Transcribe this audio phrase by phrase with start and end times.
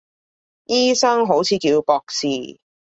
[0.65, 2.25] 醫生好似叫博士